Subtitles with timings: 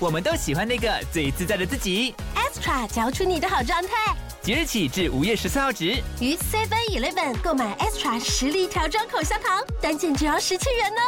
[0.00, 2.14] 我们都喜欢那个最自在的自己。
[2.36, 4.14] Extra 嚼出你的好状态。
[4.40, 11.02] 即日起至五月十四号止，于 Seven Eleven 购买 Extra 实力调装口香糖，单件只要十七元哦。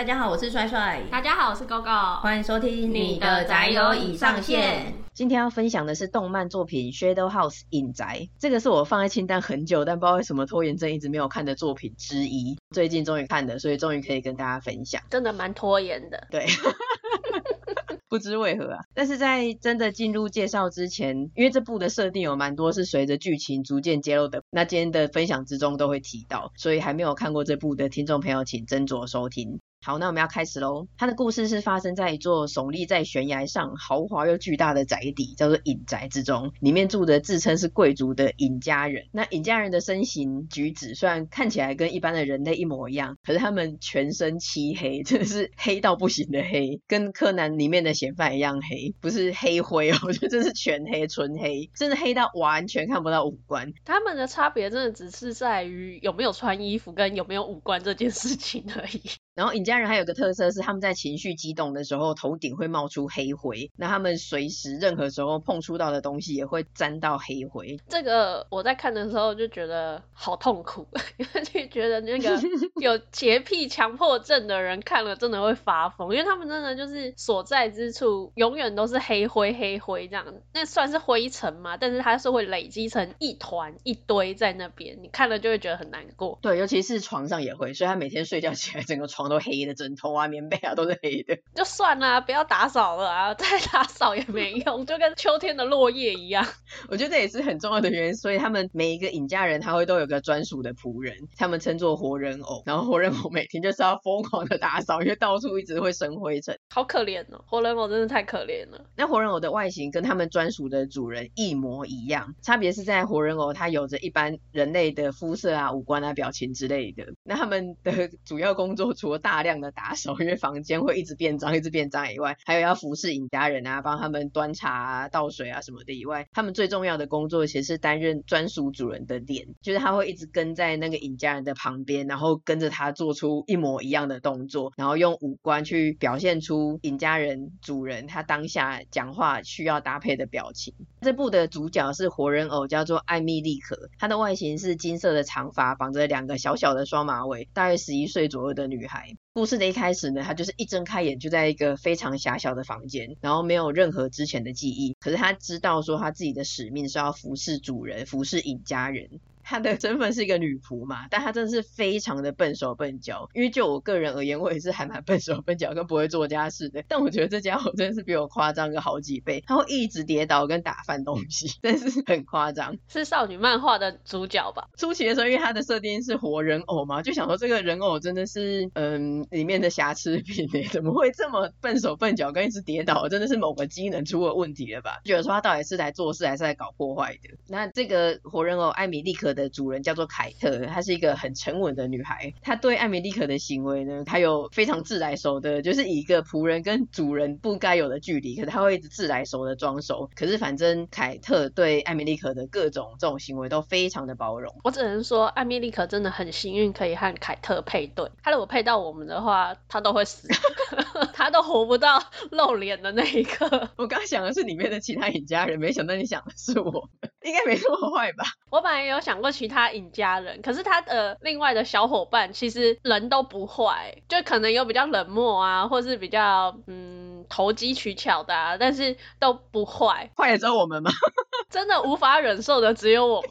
[0.00, 0.98] 大家好，我是帅帅。
[1.10, 2.20] 大家好，我是 GoGo。
[2.22, 4.94] 欢迎收听你的宅友已上线。
[5.12, 12.56] 今天要分享的是动漫作品《Shadow House 隐宅》，这个是我放在清单很久，但不知道为什么拖延症一直没有看的作品之一。
[12.70, 15.02] 最近终于看的，所以终于可以跟大家分享。
[15.10, 16.46] 真的蛮拖延的，对。
[18.08, 18.80] 不知为何啊！
[18.94, 29.60] 但是在真的进入介绍之前，因为这部的设定有蛮多是随着剧情逐渐揭露的，那今天的分享之中都会提到，所以还没有看过这部的听众朋友，请斟酌收听。
[29.82, 30.86] 好，那我们要开始喽。
[30.98, 36.52] 它的故事是发生在一座耸立在悬崖上、豪华又巨大的宅邸，叫做隐宅之中。
[36.60, 39.06] 里面住的自称是贵族的隐家人。
[39.10, 53.72] 那隐家人的身形举止虽然看起来跟一般的人类一模一样，可是他们全身漆黑，真的是黑到不行的黑，跟柯南里面的嫌犯一样黑，不是黑灰哦， 我觉得这是全黑、纯黑，真的黑到完全看不到五官。
[53.86, 59.00] 他们的差别真的只是在于有没有穿衣服跟有没有五官这件事情而已。
[59.34, 63.70] 然后尹家人还有个特色是，他们在情绪激动的时候，头顶会冒出黑灰。
[63.76, 67.78] 那他们随时任何时候碰触到的东西也会沾到黑灰。
[67.88, 70.86] 这个我在看的时候就觉得好痛苦，
[71.16, 72.38] 因为就觉得那个
[72.82, 80.26] 有洁癖强迫症的人看了真的会发疯，因为他们真的就是所在之处永远都是黑灰黑灰这样。
[80.52, 81.76] 那算是灰尘嘛？
[81.76, 86.38] 但是它是会累积成一团一堆在那边，你看了就会觉得很难过。
[86.42, 89.19] 对，尤其是床上也会，所以他每天睡觉起来整个床。
[89.28, 91.36] 都黑的枕头啊，棉被啊，都是黑的。
[91.54, 96.46] 就算了，不要打扫了啊， 再打扫也没用，就跟秋天的落叶一样。
[96.88, 102.62] 我觉得这也是很重要的原因，所以他们每一个尹家人，他会都有个专属的仆人，他们称作活人偶。
[102.66, 107.44] 然后活人偶每天就是要疯狂的打扫，因为到处一直会生灰尘，好可怜哦。
[107.46, 108.84] 活人偶真的太可怜了。
[108.96, 117.04] 那活人偶的外形跟他们专属的主人一模一样，差别是在活人偶它有着一般人类的肤色啊、五官啊、表情之类的。
[117.24, 140.74] 那他们的主要工作除了大量的打扫，因为房间会一直变脏，一直变脏以外，还有要服侍尹家人啊，帮他们端茶、倒水啊什么的以外，他们最重要的工作其实是担任专属主人的脸，就是他会一直跟在那个尹家人的旁边，然后跟着他做出一模一样的动作，然后用五官去表现出尹家人主人他当下讲话需要搭配的表情。
[141.00, 148.99] 这部的主角是活人偶，叫做艾米丽可，她的外形是金色的长发，绑着两个小小的双马尾，大约十一岁左右的女孩。
[149.32, 154.96] 故事的一开始呢，他就是一睁开眼就在一个非常狭小的房间，然后没有任何之前的记忆。
[155.00, 159.20] 可是他知道说他自己的使命是要服侍主人，服侍尹家人。
[159.50, 163.28] 她的身份是一个女仆嘛，但她真的是非常的笨手笨脚。
[163.34, 166.84] 因为就我个人而言，我也是还蛮笨手笨脚跟不会做家事的。
[166.86, 172.76] 但我觉得这家伙真的是比我夸张个好几倍，她会一直跌倒跟打翻东西， 真是很夸张。
[172.86, 174.68] 是少女漫画的主角吧？
[174.78, 183.08] 初期的时候，因为她的设定是活人偶嘛，就想说这个人偶真的是嗯里面的瑕疵品哎，怎么会这么笨手笨脚跟一直跌倒？
[183.08, 185.00] 真的是某个机能出了问题了吧？
[185.04, 187.30] 觉得说她到底是来做事还是来搞破坏的？
[187.48, 189.39] 那这个活人偶艾米丽可的。
[189.40, 192.32] 的主人叫做凯特，她是一个很沉稳的女孩。
[192.42, 200.08] 她对艾米丽可的行为呢，她有非常自来熟的，就是以一个仆人跟主人不该有的距离，可是她会一直自来熟的装熟。
[200.14, 204.54] 可是反正凯特对艾米丽可的各种这种行为都非常的包容。
[204.64, 208.10] 我只能说，艾米丽可真的很幸运可以和凯特配对。
[208.22, 210.28] 她如果配到我们的话，她都会死，
[211.12, 213.48] 她都活不到露脸的那一刻。
[213.76, 216.88] 我刚想的是里面的其他尹家人，没想到你想的是我，
[217.24, 218.24] 应该没那么坏吧？
[218.50, 219.30] 我本来也有想过。
[219.30, 226.89] 其他尹家人，可是他的另外的小伙伴其实人都不坏，就可能有比较冷漠啊，或是比较嗯
[227.30, 230.10] 投机取巧的啊，但是都不坏。
[230.14, 230.90] 坏了只有我们吗？
[231.48, 233.30] 真的无法忍受的只有我们。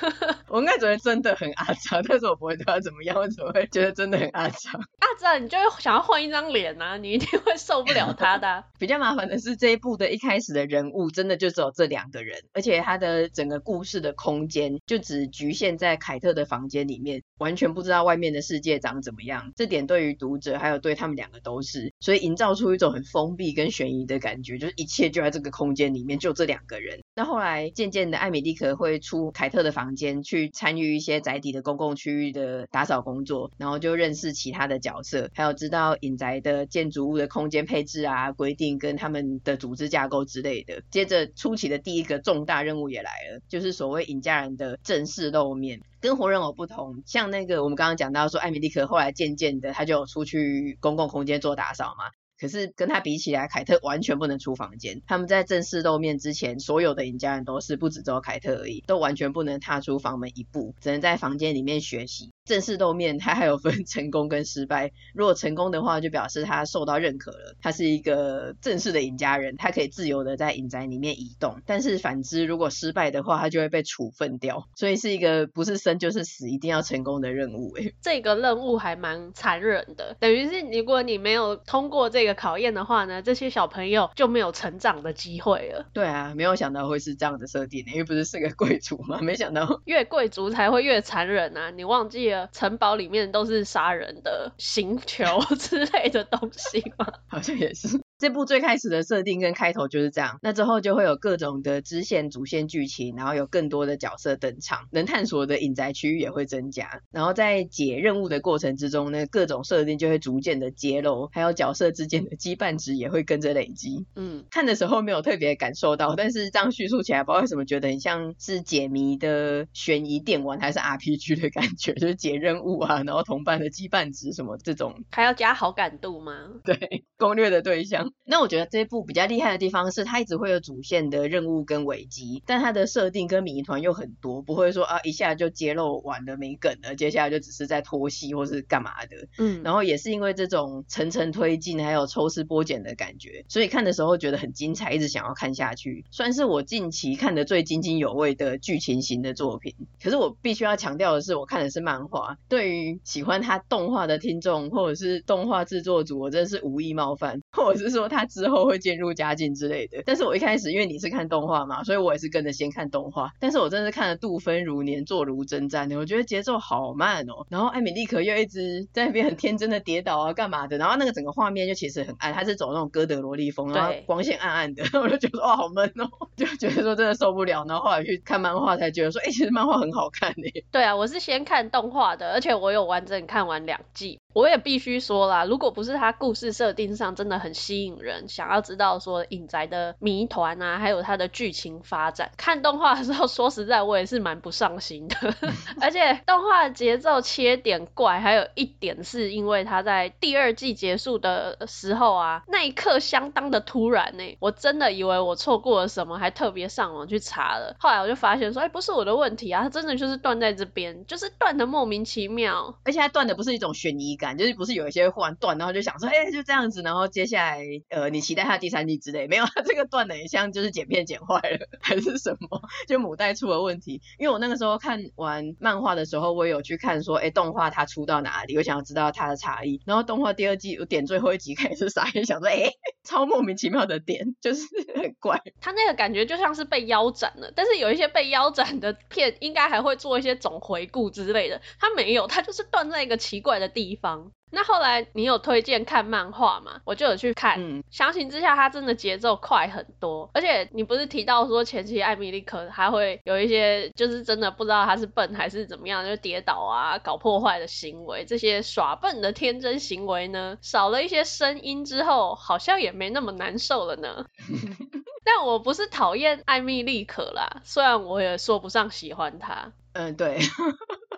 [0.48, 4.72] 我应该觉得真的很阿杂，但是我不会对他怎么样，我只会觉得真的很阿扎。
[4.72, 8.64] 阿扎，你就会想要换一张脸啊，你一定会受不了他的啊。
[8.80, 19.52] 比较麻烦的是这一部的一开始的人物，真的就只有这两个人，而且他的整个故事的空间就只局限在凯特的房间里面，完全不知道外面的世界长怎么样。
[19.54, 27.00] 这点对于读者还有对他们两个都是，所以营造出一种很封闭跟悬疑的感觉，就是一切就在这个空间里面，就这两个人。
[27.14, 40.82] 那后来渐渐的，艾米丽可会出凯特的房间去参与一些宅邸的公共区域的打扫工作，然后就认识其他的角色，还有知道隐宅的建筑物的空间配置啊、规定跟他们的组织架构之类的。
[40.90, 45.80] 接着初期的第一个重大任务也来了，就是所谓隐家人的正式露面。
[46.00, 52.04] 跟活人偶不同，像那个我们刚刚讲到说，艾米丽可后来渐渐的，他就出去公共空间做打扫嘛。
[52.40, 55.02] 可是跟他比起来，凯特完全不能出房间。
[55.06, 62.30] 他们在正式露面之前，所有的隐家人都是不止只有凯特而已，都完全不能踏出房门一步，只能在房间里面学习。
[62.46, 64.90] 正式露面，他还有分 成功跟失败。
[65.14, 71.60] 如果成功的话，就表示他受到认可了，他是一个正式的隐家人，他可以自由的在影宅里面移动。
[71.66, 74.66] 但是反之，如果失败的话，他就会被处分掉。
[74.74, 77.72] 所以是一个不是生就是死，一定要成功的任务。
[77.78, 85.86] 哎， 这个任务还蛮残忍的，等于是如果你没有通过这个考验的话呢，这些小朋友就没有成长的机会了。
[85.92, 91.70] 对啊，没有想到会是这样的设定，因为不是是个贵族嘛，没想到越贵族才会越残忍啊！
[91.70, 92.48] 你忘记了？
[92.52, 95.24] 城堡里面都是杀人的刑球
[95.58, 97.06] 之类的东西吗？
[97.28, 98.00] 好像也是。
[98.20, 107.00] 这部最开始的设定跟开头就是这样，那之后就会有各种的支线、主线剧情，然后有更多的角色登场，能探索的隐宅区域也会增加。
[107.10, 114.04] 然后在解任务的过程之中呢，各种设定就会逐渐的揭露，还有角色之间的羁绊值也会跟着累积。
[114.16, 126.34] 嗯，看的时候没有特别感受到，但是这样叙述起来，不知道为什么觉得很像是解谜的悬疑电玩还是 RPG 的感觉，就是解任务啊，然后同伴的羁绊值什么这种，还要加好感度吗？
[126.64, 128.09] 对，攻略的对象。
[128.24, 139.28] 那我觉得这一部比较厉害的地方是，它一直会有主线的任务跟危机，但它的设定跟谜团又很多，不会说啊一下就揭露完了没梗了，接下来就只是在拖戏或是干嘛的。
[139.38, 149.74] 嗯，然后也是因为这种层层推进，还有抽丝剥茧的感觉，所以看的时候觉得很精彩，一直想要看下去，算是我近期看的最津津有味的剧情型的作品。
[150.02, 158.20] 可是我必须要强调的是，我看的是漫画，对于喜欢它动画的听众或者是动画制作组，我真的是无意冒犯，或者是说他。
[158.30, 163.32] 之后会渐入佳境之类的，但是我一开始因为你是看动画嘛，所以我也是跟着先看动画。
[163.40, 167.44] 但是我真的是看了度分如年，坐如针毡的，我觉得节奏好慢哦。
[167.48, 170.78] 然后艾米丽可又一直在那边很天真的跌倒啊，干嘛的？
[170.78, 177.64] 然后那个整个画面就其实很暗，他是走那种哥德萝莉风，然后光线暗暗的， 我就觉得哇好闷哦， 就觉得说真的受不了。
[177.66, 180.64] 然后后来去看漫画才觉得说，哎，其实漫画很好看诶。
[180.70, 184.20] 对啊，我是先看动画的，而且我有完整看完两季。
[184.32, 195.16] 我也必须说啦，如果不是他故事设定上真的很吸引人，想要知道说影宅的谜团啊，还有它的剧情发展，看动画的时候，说实在我也是蛮不上心的。
[195.80, 207.74] 而且动画节奏切点怪，还有一点是因为他在第二季结束的时候啊，那一刻相当的突然呢、欸，我真的以为我错过了什么，还特别上网去查了。
[207.80, 214.19] 后来我就发现说，哎、欸，不是我的问题啊，它真的就是断在这边，就是断的莫名其妙，而且它断的不是一种悬疑。
[214.20, 224.02] 感就是不是有一些忽然断，然后就想说，哎、就这样子，然后接下来，呃，你期待他第三季之类，没有，他 这个断的很像就是剪片剪坏了，还是什么，就母带出了问题。
[224.18, 229.80] 因为我那个时候看完漫画的时候，我有去看说，哎、动画它出到哪里，我想要知道它的差异。
[229.86, 232.70] 然后动画第二季我点最后一集开始傻眼，想说，哎、
[233.02, 235.40] 超莫名其妙的点，就是很怪。
[235.60, 244.09] 他那个感觉就像是被腰斩了，但是有一些被腰斩的片，应该还会做一些总回顾之类的，他没有，他就是断在一个奇怪的地方。
[244.52, 246.80] 那后来你有推荐看漫画吗？
[246.84, 250.28] 我就有去看，嗯，相形之下，它真的节奏快很多。
[250.34, 264.26] 而且你不是提到说前期艾米丽可还会有一些，就是真的不知道她是笨还是怎么样，就跌倒啊、搞破坏的行为，这些耍笨的天真行为呢，少了一些声音之后，好像也没那么难受了呢。
[265.22, 269.72] 但我不是讨厌艾米丽可啦，虽然我也说不上喜欢她。
[269.92, 270.38] 嗯，对。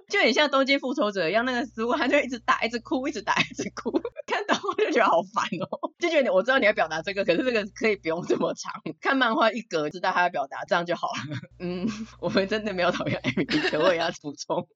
[0.09, 3.91] 就很像东京复仇者一样，那个食物他就一直打，一直哭，一直打，一直哭，
[4.27, 11.15] 看到我就觉得好烦哦，就觉得我知道你要表达这个，可是这个可以不用这么长，看漫画一格知道他要表达，这样就好了。
[11.61, 11.89] 嗯，
[12.21, 14.69] 我们真的没有讨厌艾米丽可，我也要补充。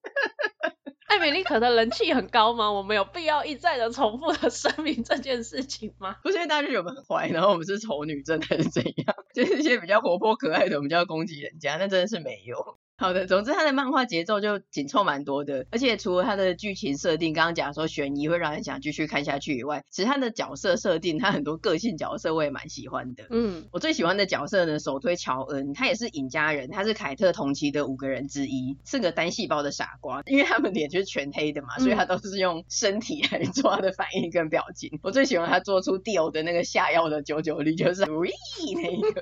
[1.08, 2.72] 艾米丽可的人气很高吗？
[2.72, 6.16] 我们有必要一再的重复的声明这件事情吗？
[6.22, 9.14] 不是因为大家觉得我们很坏，然后我们是丑女症还是怎样？
[9.34, 12.78] 就是一些比较活泼可爱的，我们就要攻击人家，那真的是没有。
[12.98, 23.24] 好的，总之他的漫画节奏就紧凑蛮多的，而且除了他的剧情设定，刚刚讲说悬疑会让人想继续看下去以外，其实他的角色设定，他很多个性角色我也蛮喜欢的。
[23.28, 34.88] 嗯，我最喜欢的角色呢，首推乔恩，他也是尹家人，他是凯特同期的五个人之一，是个单细胞的傻瓜，因为他们脸就是全黑的嘛，所以他都是用身体来做他的反应跟表情。
[34.94, 38.30] 嗯、我最喜欢他做出 Dio 的那个下药的九九绿，就是喂
[38.74, 39.20] 那一个，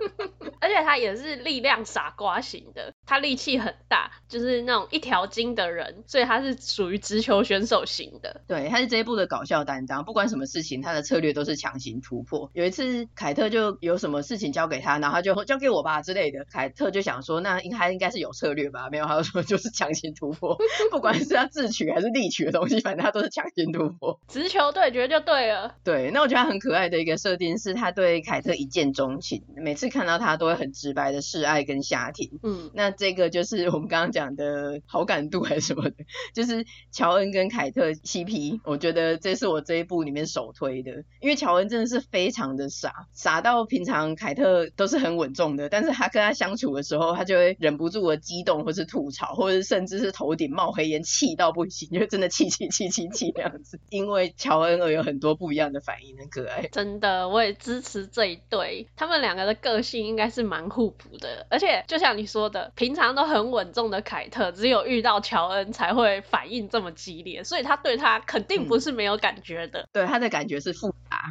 [0.60, 3.74] 而且他也是力量傻瓜型的，他力气很。
[3.86, 8.40] 大，就是那种一条筋的人，所以他是属于直球选手型的。
[8.48, 12.50] 对，他是这一部的搞笑担当，不管什么事情，他的策略都是强行突破。
[12.54, 16.44] 有一次，凯特就有什么事情交给他，然后他就交给我吧之类的。
[16.50, 18.88] 凯特就想说，那应该应该是有策略吧？
[18.90, 20.58] 没有，他就说就是强行突破，
[20.90, 24.18] 不管是他自取还是力取的东西，反正他都是强行突破。
[24.26, 25.76] 直球对决就对了。
[25.84, 32.40] 对，那我觉得他很可爱的一个设定是，他对凯特一见钟情，每次看到他都会很直白的示爱跟下停。
[32.42, 33.53] 嗯，那这个就是。
[33.56, 35.96] 是我们刚刚讲的好感度还是什么的，
[36.34, 56.68] 就是乔恩跟凯特 CP，我觉得这是我这一部里面首推的，因为乔恩真的是非常的傻，傻到平常凯特都是很稳重的，但是他跟他相处的时候，他就会忍不住的激动，或是吐槽，或者甚至是头顶冒黑烟，气到不行，就真的气气气气气那样子，因为乔恩而有很多不一样的反应，很可爱。
[56.72, 63.43] 真的，我也支持这一对，他们两个的个性应该是蛮互补的，而且就像你说的，平常都很。
[63.44, 69.82] 很稳重的凯特，只有遇到乔恩才会反应这么激烈，所以他对他肯定不是没有感觉的。
[69.82, 71.24] 嗯、对他的感觉是复杂，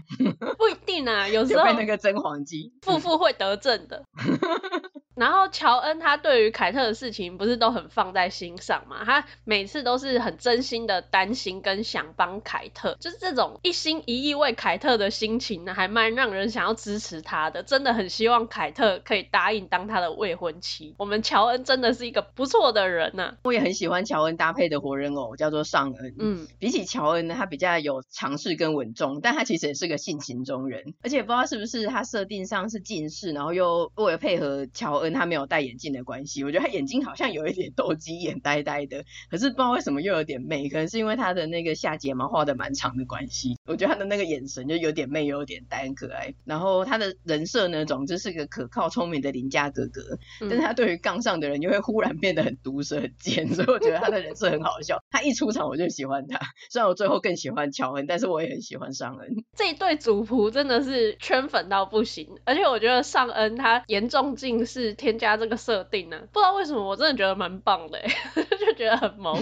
[0.57, 4.03] 不一定啊，有 时候那个真黄金，负负会得正的。
[5.15, 9.03] 然后乔恩他对于凯特的事情不是都很放在心上嘛？
[9.05, 17.63] 他每次都是很真心的担心跟想帮凯特，就是这种一心一意为凯特的心情呢，还蛮让人想要支持他的。
[17.63, 20.95] 真的很希望凯特可以答应当他的未婚妻。
[20.97, 23.37] 我们乔恩真的是一个不错的人呐、啊。
[23.43, 26.15] 我也很喜欢乔恩搭配的活人偶，叫做尚恩。
[26.19, 30.93] 嗯，比起乔恩呢，他比较有尝试跟稳重，但他其实也是个性情中人。
[31.01, 35.13] 而且不知道是不是他设定上是近视，然后又为了配合乔恩。
[35.13, 39.03] 跟他没有戴眼镜的关系，我觉得他眼睛好像有一点斗鸡眼，呆呆的。
[39.29, 43.55] 可是不知道为什么又有点媚，可能是因为他的那个下睫毛画的蛮长的关系。
[43.65, 46.33] 我觉得他的那个眼神就有点媚，又有点呆，很可爱。
[46.45, 54.97] 然后他的人设呢，总之是个可靠聪明的邻家哥哥，嗯、但是他对于杠上的人就会忽然变得很毒舌、很贱，所以我觉得他的人设很好笑。
[55.11, 56.39] 他一出场我就喜欢他，
[56.71, 59.29] 虽然我最后更喜欢乔恩，但是我也很喜欢尚恩。
[59.55, 64.92] 这一对主仆真的是圈粉到不行，而且我觉得尚恩他严重近视。
[64.93, 67.99] 添加这个设定呢、不知道为什么，我真的觉得蛮棒的，
[68.59, 69.35] 就觉得很萌。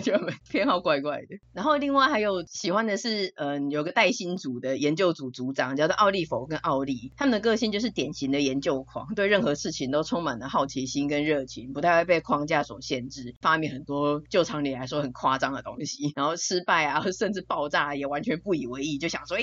[0.00, 1.36] 感觉偏好怪怪的。
[1.52, 19.42] 然后另外还有喜欢的是，嗯，有个带薪组的研究组组长叫做奥利弗跟奥利，他们的个性就是典型的研究狂，对任何事情都充满了好奇心跟热情，不太会被框架所限制，发明很多就常理来说很夸张的东西，然后失败啊，甚至爆炸也完全不以为意，就想说，哎，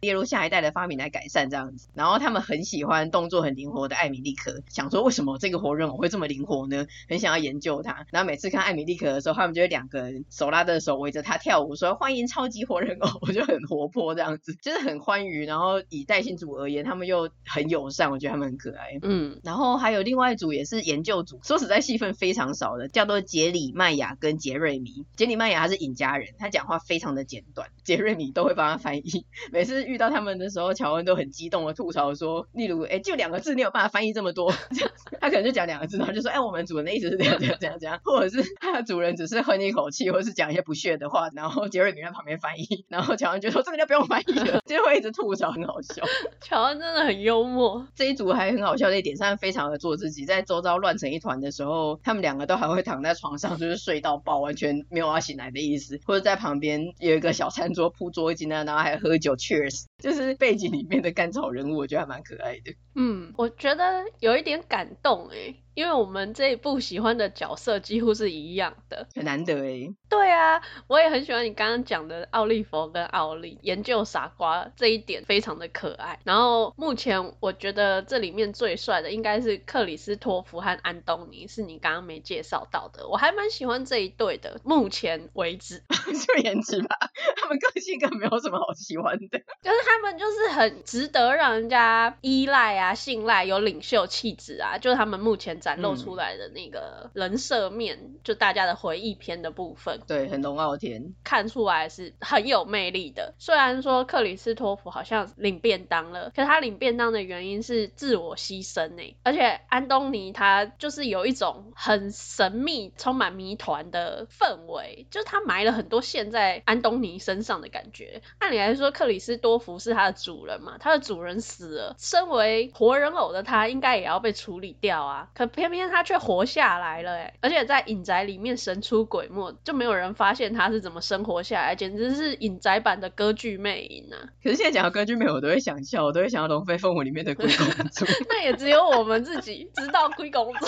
[0.00, 1.88] 列入下一代的发明来改善这样子。
[1.94, 6.86] 然后他们很喜欢动作很灵活的艾米丽可，想说为什么这个活人偶会这么灵活呢？
[7.08, 8.06] 很想要研究它。
[8.10, 9.84] 然后每次看艾米丽可的时候，他们就会两。
[9.94, 15.46] 个手拉着手围着他跳舞，说欢迎超级活人偶， 我就很活泼这样子，就是很欢愉。
[15.46, 18.98] 然后以带薪组而言，他们又很友善，我觉得他们很可爱。
[19.02, 25.06] 嗯，然后还有另外一组也是研究组，说实在戏份非常少的，叫做杰里麦雅跟杰瑞米。
[25.16, 29.24] 杰里麦雅他是隐家人，他讲话非常的简短，杰瑞米都会帮他翻译。
[29.52, 34.52] 每次遇到他们的时候，乔恩都很激动的吐槽说，例如哎，就两个字，你有办法翻译这么多？
[35.20, 46.04] 他可能就讲两个字，然后就说哎，我们主人的意思是这样这样这样这样，或者是他的主人只是哼一口气，或是讲一些不屑的话，然后杰瑞米在旁边翻译，然后乔恩就说这个就不用翻译了， 就会一直吐槽，很好笑。
[46.40, 62.74] 乔恩真的很幽默，这一组还很好笑的一点，他非常的做自己，在周遭乱成一团的时候，他们两个都还会躺在床上，就是睡到爆，完全没有要醒来的意思，或者在旁边有一个小餐桌铺桌巾啊，然后还喝酒，Cheers，就是背景里面的甘草人物，我觉得还蛮可爱的。
[62.96, 65.54] 嗯，我觉得有一点感动哎。
[65.74, 69.94] 因为我们这一部喜欢的角色几乎是一样的，很难得诶。
[70.08, 76.20] 对啊，我也很喜欢你刚刚讲的奥利弗跟奥利研究傻瓜这一点非常的可爱。
[76.22, 83.08] 然后目前我觉得这里面最帅的应该是克里斯托弗和安东尼，是你刚刚没介绍到的。
[83.08, 85.82] 我还蛮喜欢这一对的，目前为止。
[86.04, 86.96] 就颜值吧，
[87.36, 89.38] 他们个性更没有什么好喜欢的。
[89.62, 95.58] 就是他们就是很值得让人家依赖啊、信赖，有领袖气质啊，就是他们目前。
[95.64, 103.32] 展露出来的那个人设面，嗯、就大家的回忆篇的部分，对，很龙傲天，看出来是很有魅力的。
[103.38, 118.20] 虽然说克里斯托弗好像领便当了，可是他领便当的原因是自我牺牲呢，而且安东尼他就是有一种很神秘、充满谜团的氛围，就是他埋了很多线在安东尼身上的感觉。
[118.38, 134.18] 按理来说，克里斯多福是他的主人嘛，他的主人死了，身为活人偶的他应该也要被处理掉啊，可偏偏他却活下来了，哎，而且在隐宅里面神出鬼没，就没有人发现他是怎么生活下来，简直是隐宅版的歌剧魅影啊！
[134.42, 140.66] 可是现在讲到歌剧魅影，我都会想笑，我都会想到龙飞凤舞里面的龟公主， 那也只有我们自己知道龟公主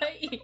[0.00, 0.42] 而已。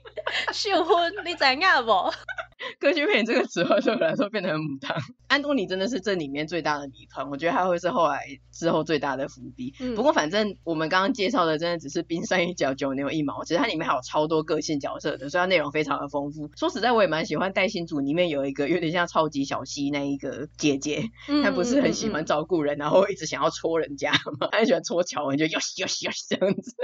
[0.53, 2.13] 秀婚，你知影不？
[2.81, 4.97] 歌剧魅影这个词汇对我来说变得很母汤。
[5.29, 8.21] 安东尼真的是这里面最大的谜团，我觉得他会是后来
[8.53, 9.75] 之后最大的伏笔。
[9.81, 13.43] 嗯、不过反正我们刚刚介绍的真的只是冰山一角，九牛一毛。
[13.45, 16.51] 其实它里面还有超多个性角色的，所以它内容非常的丰富。
[16.57, 21.11] 说实在，我也蛮喜欢带星组里面有一个有点像超级小溪那一个姐姐，
[21.43, 26.75] 她不是很喜欢照顾人，然后一直想要戳人家嘛， 她很喜欢戳乔恩，就哟西哟西哟西这样子。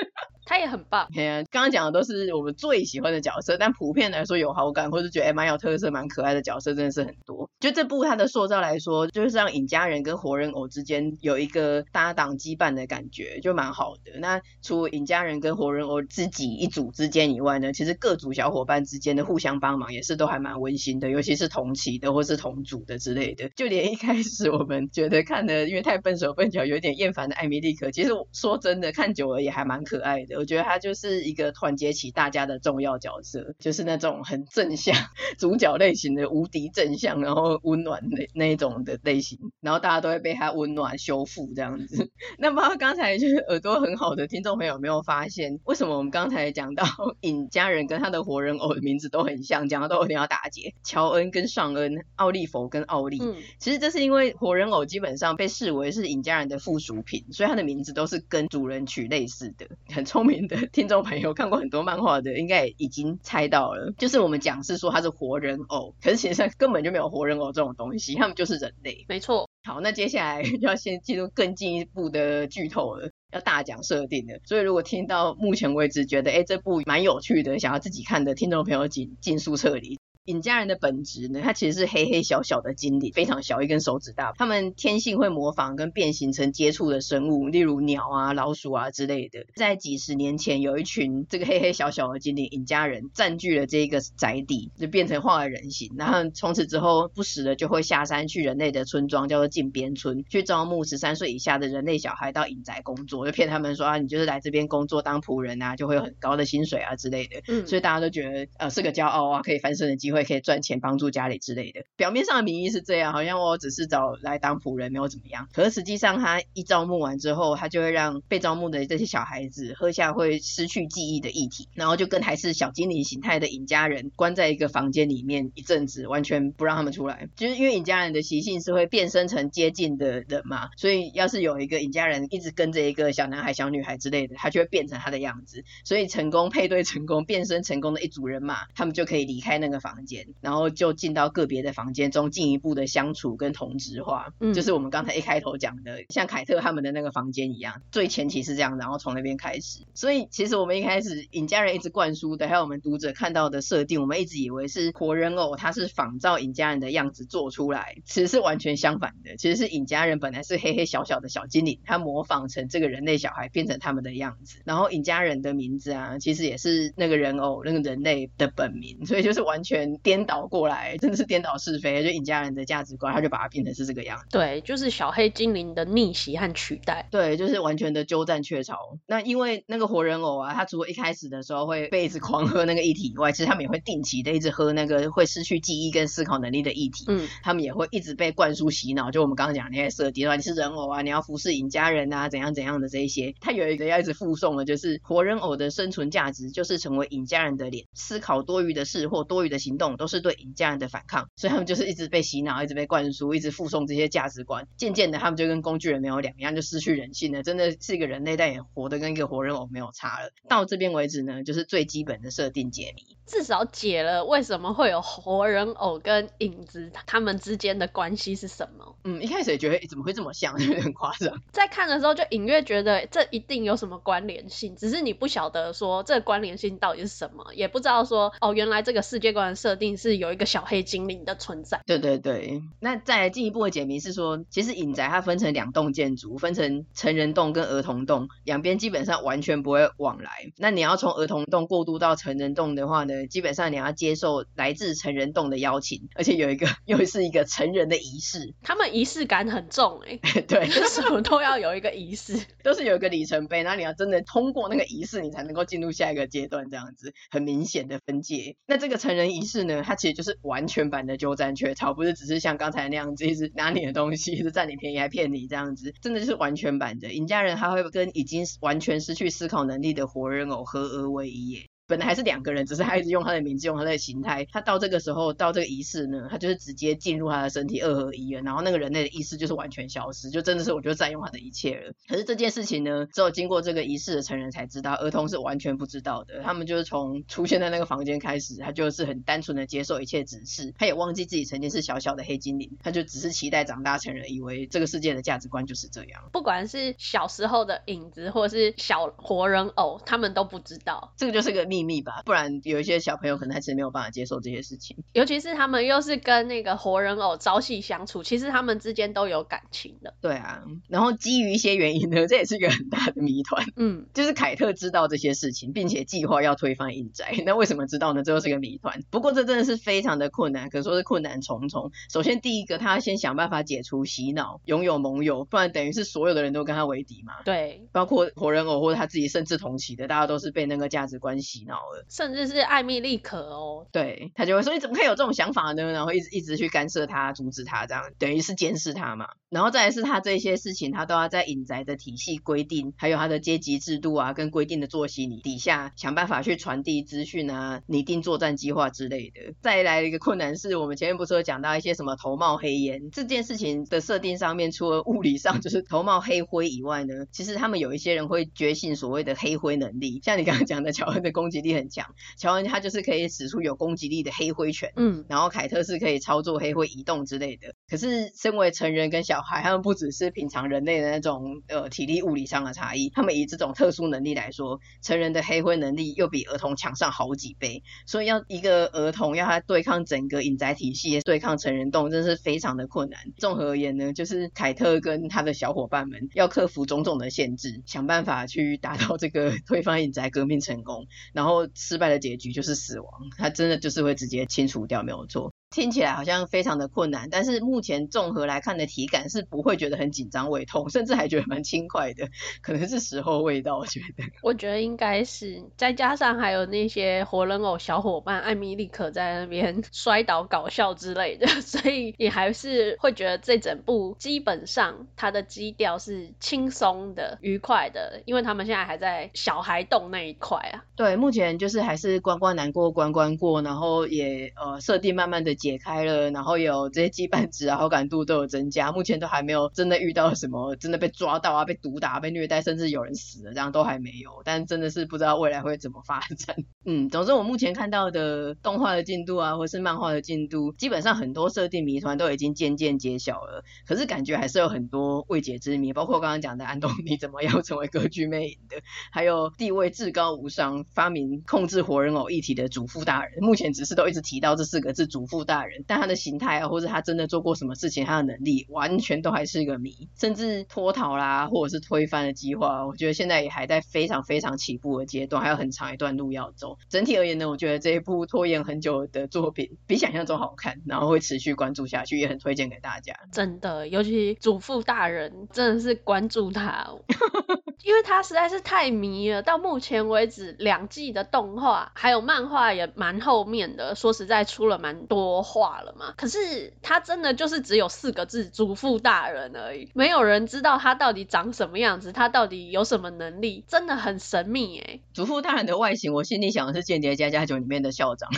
[0.44, 1.08] 她也很棒。
[1.14, 7.48] 对啊，刚刚讲的都是我们最喜欢的角色，但普遍来说有好感或者觉得蛮有特色、蛮可爱的角色真的是很多。
[7.60, 14.18] 就这部它的塑造来说，就是让尹家人跟活人偶之间有一个搭档羁绊的感觉，就蛮好的。
[14.18, 23.50] 那除尹家人跟活人偶自己一组之间以外呢，其实各组小伙伴之间的互相帮忙也是都还蛮温馨的，尤其是同期的或是同组的之类的。
[23.50, 30.38] 就连一开始我们觉得看的因为太笨手笨脚，有点厌烦的艾米丽可，其实说真的看久了也还蛮可爱的。
[30.38, 34.96] 我觉得他就是一个团结起大家的重要角色，就是那种很正向
[35.38, 42.10] 主角类型的无敌正向，然后温暖的那一种的类型，然后大家都会被他温暖修复这样子。
[42.38, 46.84] 那么刚才就是耳朵很好的听众朋友有没有发现，为什么我们刚才讲到
[47.20, 50.74] 尹家人跟他的活人偶的名字都很像，讲到都有点要打结？
[50.82, 59.66] 乔恩跟尚恩，奥利弗跟奥利，嗯、其实这是因为活人偶基本上被视为是尹家人的附属品，所以他的名字都是跟主人取类似的。
[59.94, 69.04] 很聪明的听众朋友看过很多漫画的，应该也已经猜到了，就是我们讲是说他是活人偶，可是其实上根本就没有活人偶这种东西，他们就是人类。
[69.08, 69.48] 没错。
[69.64, 74.38] 好，那接下来 要先进入更进一步的剧透了，要大讲设定了。
[74.44, 79.98] 所以如果听到目前为止觉得哎这部蛮有趣的，想要自己看的听众朋友，请尽速撤离。
[80.30, 84.32] 隐家人的本质呢，它其实是黑黑小小的精灵，非常小，一根手指大。
[84.36, 89.44] 他们天性会模仿跟变形成接触的生物，例如鸟啊、老鼠啊之类的。
[89.56, 95.92] 在几十年前，有一群这个黑黑小小的精灵尹家人占据了这个宅地，就变成化了人形。
[95.98, 107.42] 然后从此之后，不时的就会下山去人类的村庄，叫做禁边村，去招募十三岁以下的人类小孩到尹宅工作，就骗他们说啊，你就是来这边工作当仆人啊，就会有很高的薪水啊之类的。
[107.48, 110.19] 嗯，所以大家都觉得呃是个骄傲啊，可以翻身的机会。
[110.24, 115.48] 可以赚钱帮助家里之类的，表面上的名义是这样，好像我只是找来当仆人，没有怎么样。
[115.52, 127.28] 可是实际上，他一招募完之后，他就会让被招募的这些小孩子喝下会失去记忆的液体，然后就跟还是小精灵形态的尹家人关在一个房间里面一阵子，完全不让他们出来。
[127.36, 135.64] 就是因为尹家人的习性是会变身成接近的人嘛，所以要是有一个尹家人一直跟着一个小男孩、小女孩之类的，他就会变成他的样子。
[135.84, 140.28] 所以成功配对成功变身成功的一组人马，他们就可以离开那个房间。
[140.40, 149.80] 然后就进到个别的房间中，进一步的相处跟同质化，嗯，就是我们刚才一开头讲的，像凯特他们的那个房间一样，最前期是这样，然后从那边开始。
[149.94, 159.36] 所以其实我们一开始尹家人一直灌输的，还有我们读者看到的设定，我们一直以为是活人偶，它是仿照尹家人的样子做出来，其实是完全相反的。
[159.36, 164.60] 其实是尹家人本来是黑黑小小的小精灵，他模仿成这个人类小孩，变成他们的样子。
[164.64, 169.89] 然后尹家人的名字啊，其实也是那个人偶那个人类的本名，所以就是完全。
[169.98, 174.26] 颠倒过来，真的是颠倒是非，就尹家人的价值观，他就把它变成是这个样子。
[174.30, 177.08] 对，就是小黑精灵的逆袭和取代。
[177.10, 178.98] 对，就是完全的鸠占鹊巢。
[179.06, 187.04] 那因为那个活人偶啊，他除了一开始的时候会被一直狂喝那个液体以外，其实他们也会定期的一直喝那个会失去记忆跟思考能力的液体。
[187.08, 193.34] 嗯，他们也会一直被灌输洗脑，就我们刚刚讲的那些设定，你是人偶啊，你要服侍尹家人啊，怎样怎样的这一些。
[193.40, 199.90] 他有一个要一直附送的，就是活人偶的生存价值就是成为尹家人的脸，思考多余的事或多余的行动。
[200.00, 204.66] 都是对尹家人的反抗，所以他们就是一直被洗脑，一直被灌输，一直附送这些价值观。
[204.76, 207.42] 渐渐的，他们就跟工具人没有两样，就失去人性了。
[207.42, 210.30] 真的是一个人类，但也活得跟一个活人偶没有差了。
[210.48, 218.96] 到这边为止呢，就是最基本的设定解谜，至少解了为什么会有活人偶跟影子，他们之间的关系是什么？
[219.04, 221.42] 嗯，一开始也觉得怎么会这么像， 有点夸张。
[221.50, 231.80] 在看的时候就隐约觉得这一定有什么关联性，只是你不晓得说这个关联性到底是什么，也不知道说哦，原来这个世界观的设定是有一个小黑精灵的存在。
[231.86, 240.50] 对对对，那再进一步的解谜是说，其实隐宅它分成两栋建筑，分成成人栋跟儿童栋，两边基本上完全不会往来。
[240.56, 248.52] 那你要从儿童栋过渡到成人栋的话呢，基本上你要接受来自成人栋的邀请，而且有一个 又是一个成人的仪式。
[248.62, 258.56] 他们仪式感很重哎、欸， 对， 什么都要有一个仪式，都是有一个里程碑，然后你要真的通过那个仪式，你才能够进入下一个阶段，这样子很明显的分界。
[258.66, 267.12] 那这个成人仪式呢，它其实就是完全版的鸠占鹊巢，不是只是像刚才那样子一直拿你的东西，一直占你便宜还骗你这样子，真的就是完全版的。
[267.12, 271.69] 尹家人他会跟已经完全失去思考能力的活人偶合而为一耶。
[271.90, 274.46] 本来还是两个人，只是他一直用他的名字，用他的形态。
[274.52, 278.42] 他到这个时候，到这个仪式呢，他就是直接进入他的身体二合一了。
[278.42, 281.92] 然后那个人类的意识就是完全消失，就真的是我就占用他的一切了。
[282.08, 286.40] 可是这件事情呢，只有经过这个仪式的成人才知道，儿童是完全不知道的。
[286.44, 296.22] 他们就是从出现在那个房间开始，他就是很单纯的接受一切指示，他也忘记自己曾经是小小的黑精灵，他就只是期待长大成人，以为这个世界的价值观就是这样。
[296.32, 302.60] 不管是小时候的影子，或者是小活人偶，他们都不知道，这个就是个秘密吧，不然。
[302.64, 310.14] 有一些小朋友可能还是没有办法接受这些事情，尤其是他们又是跟那个活人偶朝夕相处，其实他们之间都有感情的。
[310.20, 313.64] 对啊，然后基于一些原因呢， 这也是一个很大的谜团。
[313.76, 318.22] 嗯， 就是凯特知道这些事情，并且计划要推翻印宅，那为什么知道呢？
[318.22, 319.02] 这又是个谜团。
[319.10, 321.90] 不过这真的是非常的困难，可说是困难重重。
[322.10, 327.42] 首先第一个，他要先想办法解除洗脑，拥有盟友，不然等于是所有的人都跟他为敌嘛。
[327.44, 331.64] 对，包括活人偶或者他自己甚至同期的，大家都是被那个价值观洗
[332.08, 332.50] 甚至。
[332.50, 335.92] 是艾米丽可哦，对，他就会说，你怎么可以有这种想法呢？
[335.92, 339.28] 然后一直一直去干涉他，阻止他，这样等于是监视他嘛。
[339.50, 349.54] 然后再来是他这些事情，他都要在隐宅的体系规定，还有他的阶级制度啊，跟规定的作息你底下想办法去传递资讯啊，拟定作战计划之类的。
[349.60, 362.14] 再来一个困难是我们前面不是有讲到一些什么头冒黑烟这件事情的设定上面，除了物理上就是头冒黑灰以外呢，其实他们有一些人会觉醒所谓的黑灰能力，像你刚刚讲的乔恩的攻击力很强。
[362.36, 367.74] 乔恩他就是可以使出有攻击力的黑灰拳，嗯，然后凯特是可以操作黑灰移动之类的。
[367.88, 377.82] 可是身为成人跟小孩，他们不只是平常人类的那种呃体力物理上的差异，他们以这种特殊能力来说，成人的黑灰能力又比儿童强上好几倍。
[378.06, 383.20] 所以要一个儿童要他对抗整个隐宅体系，对抗成人洞，真是非常的困难。
[383.36, 392.70] 综合而言呢，就是凯特跟他的小伙伴们要克服种种的限制，想办法去达到这个推翻隐宅革命成功，然后然后失败的结局就是。
[392.70, 395.49] 是死亡，他真的就是会直接清除掉，没有错。
[395.72, 402.28] 听起来好像非常的困难，但是目前综合来看的体感是不会觉得很紧张胃痛，甚至还觉得蛮轻快的，
[402.60, 404.24] 可能是时候味道，我觉得。
[404.42, 420.82] 我觉得应该是，再加上还有那些活人偶小伙伴艾米丽可在那边 摔倒搞笑之类的， 所以你还是会觉得这整部基本上它的基调是轻松的、愉快的，因为他们现在还在小孩洞那一块啊。
[420.96, 425.59] 对，目前就是还是关关难过关关过，然后也呃设定慢慢的。
[425.60, 428.90] 解开了，然后有这些羁绊值啊，好感度都有增加。
[428.90, 434.40] 目前都还没有真的遇到什么真的被抓到啊，被毒打、被虐待，甚至有人死了，这样都还没有。
[434.42, 436.56] 但真的是不知道未来会怎么发展。
[436.86, 443.62] 嗯，总之我目前看到的动画的进度啊，或是漫画的进度，基本上很多设定谜团都已经渐渐揭晓了。
[443.86, 448.76] 可是感觉还是有很多未解之谜，包括刚刚讲的安东尼怎么样成为歌剧魅影的，
[449.12, 455.44] 还有地位至高无上、发明控制活人偶一体的主妇大人，目前只是都一直提到这四个字“主妇”。
[455.50, 466.78] 大人，但他的形态啊，或者他真的做过什么事情，他的能力完全都还是一个谜，甚至脱逃啦，或者是推翻的计划，我觉得现在也还在非常非常起步的阶段，还有很长一段路要走。
[466.88, 473.14] 整体而言呢，我觉得这一部拖延很久的作品比想象中好看，然后会持续关注下去，也很推荐给大家。
[473.32, 476.88] 真的，尤其祖父大人真的是关注他，
[477.82, 479.42] 因为他实在是太迷了。
[479.42, 485.20] 到目前为止，两季的动画还有漫画也蛮后面的，说实在出了蛮多。
[485.42, 486.14] 化了嘛？
[486.16, 495.00] 可是他真的就是只有四个字“祖父大人”而已，没有人知道他到底长什么样子，他到底有什么能力，真的很神秘哎。
[495.14, 498.28] 祖父大人的外形，我心里想的是《间谍家家酒》里面的校长。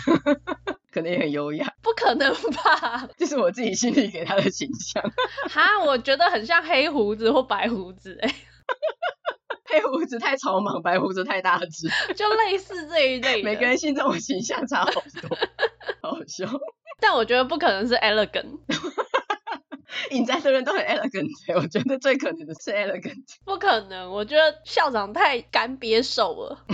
[0.92, 1.72] 可能也很优雅。
[1.82, 3.08] 不可能吧？
[3.18, 5.02] 这是我自己心里给他的形象。
[5.50, 8.34] 哈，我觉得很像黑胡子或白胡子哎、欸。
[9.64, 13.42] 黑胡子太草莽，白胡子太大只，就类似这一类。
[13.44, 14.90] 每个人心中的形象差好
[15.22, 15.38] 多，
[16.02, 16.46] 好好笑。
[17.00, 18.58] 但我觉得不可能是 elegant。
[20.10, 23.24] 隐宅的人都很 elegant，我觉得最可能的是 elegant。
[23.44, 26.64] 不可能，我觉得校长太干瘪瘦了。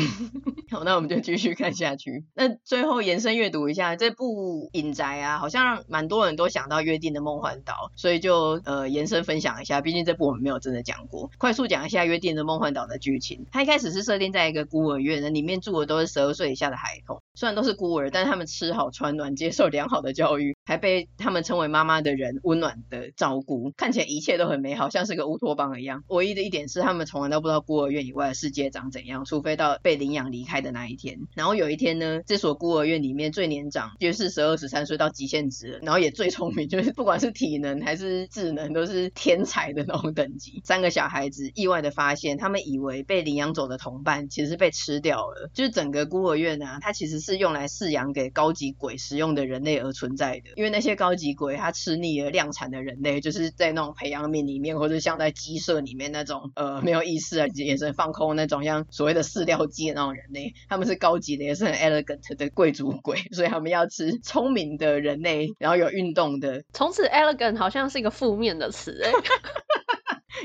[0.70, 2.24] 好，那我们就继续看下去。
[2.34, 9.80] 那最后延伸阅读一下这部影宅啊，好像蛮多人都想到约定的梦幻岛，所以就呃延伸分享一下。
[9.80, 13.46] 毕竟这部我们没有真的讲过，快速讲一下约定的梦幻岛的剧情。
[13.50, 17.22] 它一开始是设定在一个孤儿院，那里面住的都是十二岁以下的孩童。
[17.34, 26.04] 虽然都是孤儿，但是他们吃好穿暖，接受良好的教育，还被他们称为妈妈的人温暖的照顾，看起来一切都很美好，像是个乌托邦一样。
[26.08, 31.20] 唯一的一点是，他们从来都不知道孤儿院以外的世界长怎样，除非到被领养离开的那一天。
[31.34, 40.60] 然后有一天呢，这所孤儿院里面最年长就是十二十三岁到极限值，然后也最聪明，就是不管是体能还是智能都是天才的那种等级。
[40.64, 47.28] 三个小孩子意外的发现，他们以为被领养走的同伴其实被吃掉了，就是整个孤儿院啊，它其实是。
[47.28, 66.64] 是用来饲养给高级鬼食用的人类而存在的，因为那些高级鬼他吃腻了量产的人类，就是在那种培养皿里面，或者像在鸡舍里面那种呃没有意识啊、眼神放空那种像所谓的饲料鸡的那种人类，他们是高级的，也是很 elegant 的贵族鬼，所以他们要吃聪明的人类，然后有运动的。
[66.72, 69.12] 从此 elegant 好像是一个负面的词哎。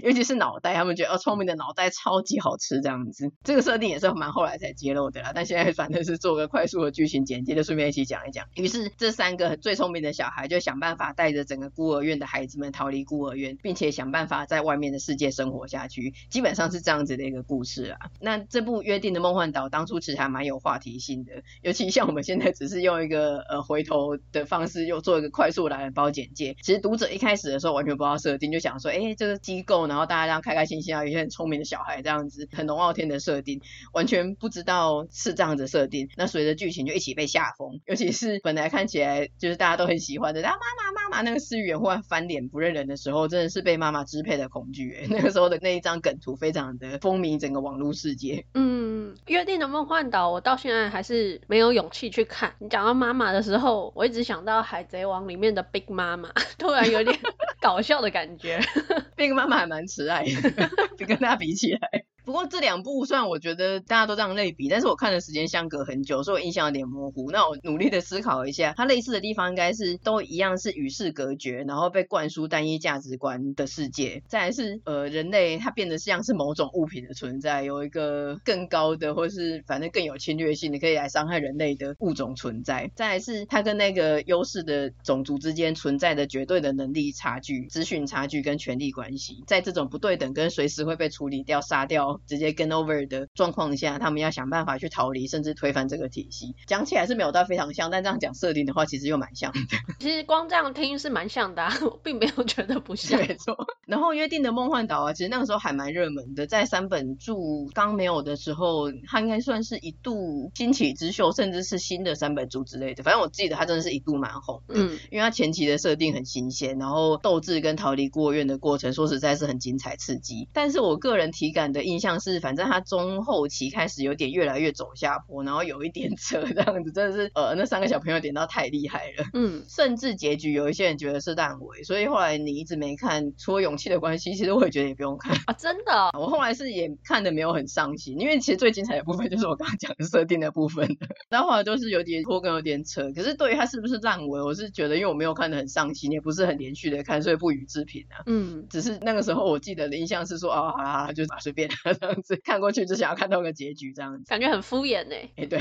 [0.01, 3.31] 尤其是脑袋，他们觉得哦，聪明的脑袋超级好吃这样子。
[3.43, 5.31] 这个设定也是蛮后来才揭露的啦。
[5.35, 8.47] 但现在反正是做个快速的剧情简介，就顺便一起讲一讲。
[8.55, 16.13] 于是这三个最聪明的小孩就想办法带着整个孤儿院的孩子们逃离孤儿院，并且想办法在外面的世界生活下去。
[16.29, 17.99] 基本上是这样子的一个故事啊。
[18.19, 26.55] 那这部约定的梦幻岛当初其实还蛮有话题性的，尤其像我们现在只是用一个呃回头的方式又做一个快速懒人包简介。
[26.63, 29.82] 其实读者一开始的时候完全不知道设定，就想说，哎，这个机构。
[29.87, 33.61] 然后大家这样开开心心啊，有些很聪明的小孩这样子，很龙傲天的设定，
[33.93, 36.09] 完全不知道是这样子设定。
[36.15, 45.07] 那随着剧情就一起被吓疯，尤其是本来看起来就是大家都很喜欢的，然后妈妈妈妈那个饲养员忽然翻脸不认人的时候，真的是被妈妈支配的恐惧。
[45.09, 48.45] 那个时候的那一张梗图非常的风靡整个网络世界。
[48.53, 52.53] 嗯，约定的梦幻岛，我到现在还是没有勇气去看。
[52.59, 57.17] 你讲到妈妈的时候，我一直想到海贼王里面的 Big 妈妈，突然有点
[57.61, 58.59] 搞笑的感觉。
[59.15, 62.05] Big 妈妈蛮慈爱的， 比跟他比起来。
[62.25, 67.31] 不过这两部虽然我觉得大家都这样类比，但是我看的时间相隔很久，所以我印象有点模糊。
[67.31, 74.23] 那我努力的思考一下，它类似的地方应该是都一样是与世隔绝，然后被灌输单一价值观的世界。
[74.27, 82.89] 再来是呃人类它变得像是某种物品的存在，有一个更高的或是反正更有侵略性的可以来伤害人类的物种存在。
[82.95, 92.12] 再来是它跟那个优势的种族之间存在的绝对的能力差距、资讯差距跟权力关系，在这种不对等跟随时会被处理掉、杀掉。
[92.27, 96.55] 直接 game over 的状况下，他们要想办法去逃离，甚至推翻这个体系。
[96.67, 99.59] 讲起来是没有到非常像，但这样讲设定的话，其实又蛮像的。
[99.99, 103.19] 其实光这样听是蛮像的，啊，我 并没有觉得不像。
[103.19, 103.55] 没错。
[103.85, 113.03] 然后约定的梦幻岛啊，其实那个时候还蛮热门的，在三本柱刚没有的时候，它应该算是一度兴起之秀，甚至是新的三本柱之类的。
[113.03, 120.47] 反正我记得它真的是一度蛮红的，嗯，因为它前期的设定很新鲜，然后斗志跟逃离孤儿院的过程，说实在是很精彩刺激。
[120.53, 122.02] 但是我个人体感的印象。
[122.03, 140.85] 像是反正他中后期开始有点越来越走下坡，然后有一点扯这样子，真的是呃那三个小朋友点到太厉害了，嗯，甚至结局有一些人觉得是烂尾，所以后来你一直没看，除了勇气的关系，其实我也觉得也不用看啊，真的，我后来是也看的没有很上心，因为其实最精彩的部分就是我刚刚讲的设定的部分，
[141.31, 151.69] 然后后来都是有点拖跟有点扯，可是对于他是不是烂尾，我是觉得因为我没有看的很上心，也不是很连续的看，所以不予置评啊，嗯，只是那个时候我记得的印象是说啊，就随便。
[151.93, 155.15] 这样子看过去，只想要看到个结局，这样子感觉很敷衍呢。
[155.35, 155.59] 哎，对，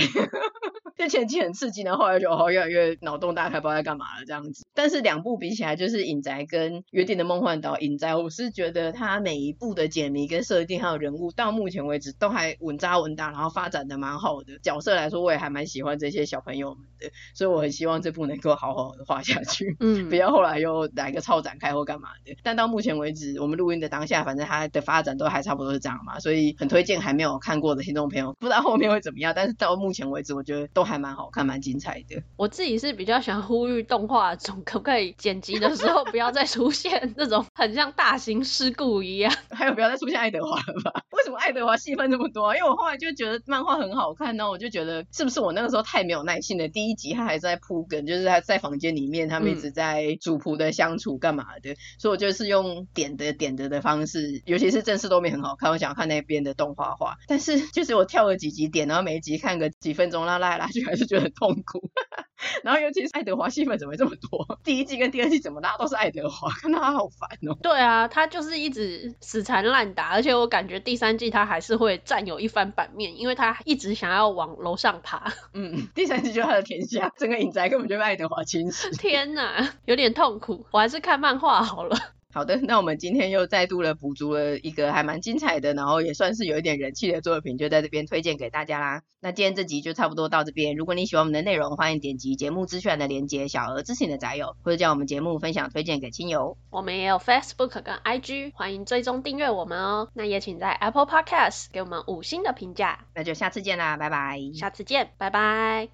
[1.03, 4.65] 就前期很刺激，然后后来就哦越来越脑洞大开，不知道在干嘛了这样子。
[4.75, 7.75] 但是两部比起来，就是《隐宅》跟《约定的梦幻岛》。
[7.81, 14.59] 《隐宅》我是觉得它每一部的解谜跟设定还有人物，到目前为止都还稳扎稳打，然后发展的蛮好的。
[14.63, 22.37] 角色来说，我也还蛮喜欢这些小朋友们的，所以我很希望这部能够好好的画下去，嗯，不要后来又来个超展开或干嘛的。
[22.43, 32.23] 但到目前为止，我们录音的当下，反正它的发展都还差不多是这样嘛，所以很推荐还没有看过的听众朋友，不知道后面会怎么样，但是到目前为止，我觉得都还还蛮好看、蛮精彩的。
[32.37, 41.03] 我自己是比较想呼吁动画总 可不可以剪辑的时候不要再出现那种很像大型事故一样， 还有不要再出现爱德华了吧？
[41.17, 42.55] 为什么爱德华戏份这么多？
[42.55, 46.69] 因为我后来就觉得漫画很好看呢，我就觉得是不是我那个时候太没有耐心了？
[46.69, 61.91] 第一集他还在铺梗，就是他在房间里面，他们一直在主仆的相处干嘛的，嗯、所以我就是用点的点的的方式，尤其是正式都没很好看，我想要看那边的动画化，但是就是我跳了几集点，然后每一集看个几分钟，拉拉来拉去还是觉得很痛苦。
[62.65, 64.59] 然后尤其是爱德华戏份怎么这么多？
[64.65, 67.57] 第一季跟第二季怎么拉都是爱德华，看到他好烦哦。
[67.63, 75.33] 对啊，他就是一直死缠烂打，而且我感觉第三季他还是会占有一番版面，因为他一直想要往楼上爬。
[75.55, 78.97] 嗯，第三季就是他的天下，整个影宅根本就被爱德华侵蚀。
[78.99, 81.97] 天哪，有点痛苦，我还是看漫画好了。
[82.33, 89.03] 好的， 那我们今天又再度的补足了一个还蛮精彩的，然后也算是有一点人气的作品，就在这边推荐给大家啦。
[89.21, 90.75] 那今天这集就差不多到这边。
[90.75, 96.57] 如果你喜欢我们的内容，欢迎点击节目资讯的连接，小额支持你的宅友，或者将我们节目分享推荐给亲友。
[96.71, 100.09] 我们也有 Facebook 跟 IG，欢迎追踪订阅我们哦。
[100.15, 103.07] 那也请在 Apple Podcast 给我们五星的评价。
[103.15, 104.41] 那就下次见啦，拜拜。
[104.55, 105.91] 下次见，拜拜。